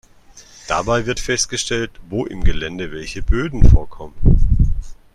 Dabei 0.67 1.05
wird 1.05 1.19
festgestellt, 1.19 1.91
wo 2.09 2.25
im 2.25 2.43
Gelände 2.43 2.91
welche 2.91 3.21
Böden 3.21 3.69
vorkommen. 3.69 4.15